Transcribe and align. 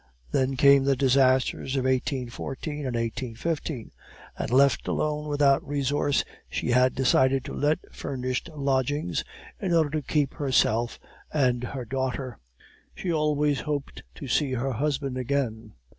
Then 0.31 0.55
came 0.57 0.83
the 0.83 0.95
disasters 0.95 1.75
of 1.75 1.83
1814 1.85 2.87
and 2.87 2.95
1815; 2.95 3.91
and, 4.35 4.49
left 4.49 4.87
alone 4.87 5.19
and 5.25 5.29
without 5.29 5.63
resource, 5.63 6.23
she 6.49 6.71
had 6.71 6.95
decided 6.95 7.45
to 7.45 7.53
let 7.53 7.77
furnished 7.93 8.49
lodgings 8.55 9.23
in 9.61 9.75
order 9.75 9.91
to 9.91 10.01
keep 10.01 10.33
herself 10.33 10.99
and 11.31 11.63
her 11.63 11.85
daughter. 11.85 12.39
"She 12.95 13.13
always 13.13 13.59
hoped 13.59 14.01
to 14.15 14.27
see 14.27 14.53
her 14.53 14.71
husband 14.71 15.19
again. 15.19 15.73